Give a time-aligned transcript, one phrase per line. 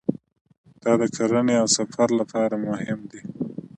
[0.83, 3.21] دا د کرنې او سفر لپاره مهم دی.